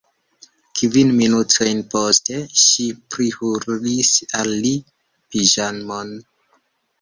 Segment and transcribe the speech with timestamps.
[0.77, 2.85] Kvin minutojn poste, ŝi
[3.17, 4.73] prihurlis al li
[5.37, 6.11] piĵamon.